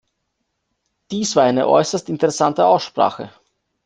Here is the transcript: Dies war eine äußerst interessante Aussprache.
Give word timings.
Dies 1.11 1.35
war 1.35 1.43
eine 1.43 1.67
äußerst 1.67 2.09
interessante 2.09 2.65
Aussprache. 2.65 3.29